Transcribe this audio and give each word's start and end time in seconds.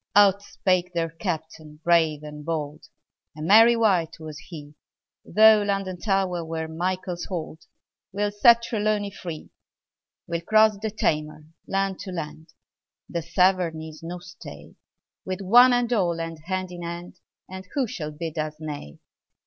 Out 0.15 0.41
spake 0.41 0.93
their 0.95 1.11
Captain 1.11 1.79
brave 1.83 2.23
and 2.23 2.43
bold: 2.43 2.85
A 3.37 3.41
merry 3.43 3.75
wight 3.75 4.19
was 4.19 4.39
he: 4.39 4.73
Though 5.23 5.61
London 5.63 5.99
Tower 5.99 6.43
were 6.43 6.67
Michael's 6.67 7.25
hold, 7.25 7.67
We'll 8.11 8.31
set 8.31 8.63
Trelawny 8.63 9.11
free! 9.11 9.51
We'll 10.25 10.41
cross 10.41 10.75
the 10.81 10.89
Tamar, 10.89 11.45
land 11.67 11.99
to 11.99 12.11
land: 12.11 12.47
The 13.07 13.21
Severn 13.21 13.79
is 13.83 14.01
no 14.01 14.17
stay: 14.17 14.73
With 15.23 15.41
"one 15.41 15.71
and 15.71 15.93
all," 15.93 16.19
and 16.19 16.39
hand 16.45 16.71
in 16.71 16.81
hand; 16.81 17.19
And 17.47 17.67
who 17.75 17.85
shall 17.85 18.09
bid 18.09 18.39
us 18.39 18.55
nay? 18.59 18.97